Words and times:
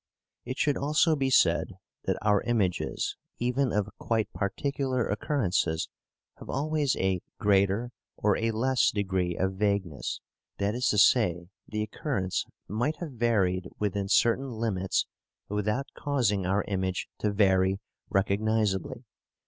It 0.45 0.57
should 0.57 0.77
also 0.77 1.15
be 1.15 1.29
said 1.29 1.77
that 2.05 2.17
our 2.23 2.41
images 2.41 3.17
even 3.37 3.71
of 3.71 3.87
quite 3.99 4.33
particular 4.33 5.07
occurrences 5.07 5.89
have 6.39 6.49
always 6.49 6.95
a 6.97 7.21
greater 7.37 7.91
or 8.17 8.35
a 8.35 8.49
less 8.49 8.89
degree 8.89 9.37
of 9.37 9.53
vagueness. 9.57 10.19
That 10.57 10.73
is 10.73 10.87
to 10.87 10.97
say, 10.97 11.49
the 11.67 11.83
occurrence 11.83 12.47
might 12.67 12.95
have 12.95 13.11
varied 13.11 13.69
within 13.77 14.07
certain 14.09 14.49
limits 14.49 15.05
without 15.47 15.85
causing 15.93 16.47
our 16.47 16.63
image 16.67 17.07
to 17.19 17.29
vary 17.29 17.79
recognizably. 18.09 19.03